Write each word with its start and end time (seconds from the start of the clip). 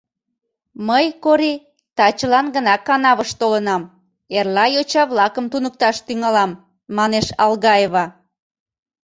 —Мый, 0.87 1.05
Кори, 1.23 1.53
тачылан 1.97 2.45
гына 2.55 2.75
канавыш 2.87 3.31
толынам, 3.39 3.81
эрла 4.37 4.65
йоча-влакым 4.75 5.45
туныкташ 5.51 5.97
тӱҥалам,— 6.07 6.51
манеш 6.97 7.27
Алгаева. 7.43 8.05